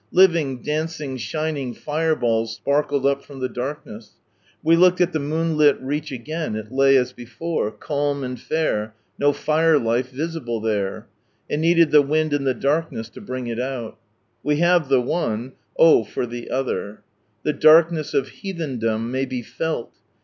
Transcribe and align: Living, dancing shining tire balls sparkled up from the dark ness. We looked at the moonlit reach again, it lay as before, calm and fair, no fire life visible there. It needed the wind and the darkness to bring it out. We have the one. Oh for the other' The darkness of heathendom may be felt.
Living, 0.11 0.63
dancing 0.63 1.15
shining 1.15 1.75
tire 1.75 2.15
balls 2.15 2.55
sparkled 2.55 3.05
up 3.05 3.23
from 3.23 3.39
the 3.39 3.47
dark 3.47 3.85
ness. 3.85 4.13
We 4.63 4.75
looked 4.75 4.99
at 4.99 5.13
the 5.13 5.19
moonlit 5.19 5.79
reach 5.79 6.11
again, 6.11 6.55
it 6.55 6.71
lay 6.71 6.97
as 6.97 7.13
before, 7.13 7.69
calm 7.69 8.23
and 8.23 8.39
fair, 8.41 8.95
no 9.19 9.31
fire 9.31 9.77
life 9.77 10.09
visible 10.09 10.59
there. 10.59 11.05
It 11.47 11.57
needed 11.57 11.91
the 11.91 12.01
wind 12.01 12.33
and 12.33 12.47
the 12.47 12.55
darkness 12.55 13.09
to 13.09 13.21
bring 13.21 13.45
it 13.45 13.59
out. 13.59 13.95
We 14.41 14.55
have 14.55 14.89
the 14.89 15.01
one. 15.01 15.51
Oh 15.77 16.03
for 16.03 16.25
the 16.25 16.49
other' 16.49 17.03
The 17.43 17.53
darkness 17.53 18.15
of 18.15 18.29
heathendom 18.29 19.11
may 19.11 19.25
be 19.25 19.43
felt. 19.43 19.91